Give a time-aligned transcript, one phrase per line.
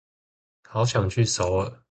[0.63, 1.79] 好想去首爾